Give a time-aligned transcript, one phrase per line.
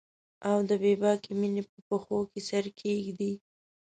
[0.49, 3.31] او د بې باکې میینې په پښو کې سر کښیږدي